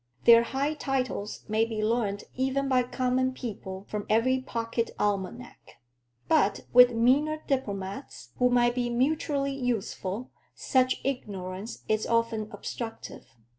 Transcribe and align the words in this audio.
Their 0.23 0.41
high 0.41 0.73
titles 0.73 1.43
may 1.47 1.63
be 1.63 1.83
learned 1.83 2.23
even 2.35 2.67
by 2.67 2.81
common 2.81 3.33
people 3.33 3.85
from 3.87 4.07
every 4.09 4.39
pocket 4.41 4.89
almanac. 4.97 5.77
But 6.27 6.61
with 6.73 6.89
meaner 6.93 7.43
diplomats, 7.45 8.29
who 8.39 8.49
might 8.49 8.73
be 8.73 8.89
mutually 8.89 9.53
useful, 9.53 10.31
such 10.55 11.01
ignorance 11.03 11.83
is 11.87 12.07
often 12.07 12.49
obstructive. 12.51 13.27